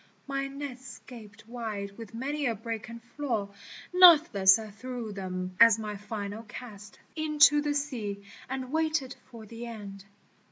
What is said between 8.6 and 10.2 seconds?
waited for the end.